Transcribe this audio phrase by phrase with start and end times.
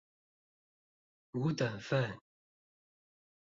[1.33, 2.17] 五等分